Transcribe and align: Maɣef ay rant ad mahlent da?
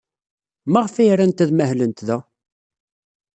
Maɣef 0.71 0.95
ay 0.95 1.11
rant 1.17 1.43
ad 1.43 1.51
mahlent 1.53 2.05
da? 2.07 2.17